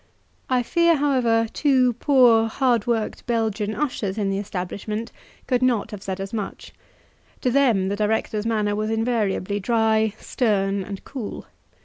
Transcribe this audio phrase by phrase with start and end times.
[0.49, 5.11] I fear, however, two poor, hard worked Belgian ushers in the establishment
[5.45, 6.73] could not have said as much;
[7.41, 11.45] to them the director's manner was invariably dry, stern, and cool.